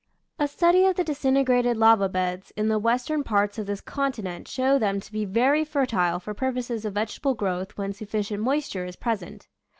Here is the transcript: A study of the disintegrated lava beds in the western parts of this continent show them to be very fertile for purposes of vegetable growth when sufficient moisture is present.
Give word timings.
A 0.39 0.47
study 0.47 0.87
of 0.87 0.95
the 0.95 1.03
disintegrated 1.03 1.77
lava 1.77 2.09
beds 2.09 2.51
in 2.57 2.69
the 2.69 2.79
western 2.79 3.23
parts 3.23 3.59
of 3.59 3.67
this 3.67 3.81
continent 3.81 4.47
show 4.47 4.79
them 4.79 4.99
to 4.99 5.11
be 5.11 5.25
very 5.25 5.63
fertile 5.63 6.17
for 6.19 6.33
purposes 6.33 6.85
of 6.85 6.95
vegetable 6.95 7.35
growth 7.35 7.77
when 7.77 7.93
sufficient 7.93 8.41
moisture 8.41 8.85
is 8.85 8.95
present. 8.95 9.47